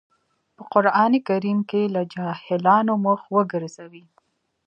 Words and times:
په 0.55 0.63
قرآن 0.73 1.11
کريم 1.27 1.59
کې 1.69 1.81
له 1.95 2.01
جاهلانو 2.13 2.93
مخ 3.05 3.19
وګرځوئ. 3.35 4.05